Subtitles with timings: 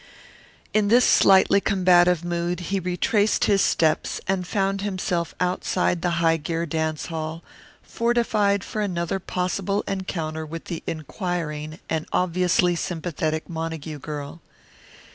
[0.73, 6.37] In this slightly combative mood he retraced his steps and found himself outside the High
[6.37, 7.43] Gear Dance Hall,
[7.83, 14.41] fortified for another possible encounter with the inquiring and obviously sympathetic Montague girl.